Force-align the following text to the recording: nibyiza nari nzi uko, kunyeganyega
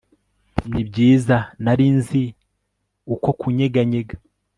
nibyiza 0.71 1.37
nari 1.63 1.87
nzi 1.97 2.23
uko, 3.13 3.27
kunyeganyega 3.39 4.15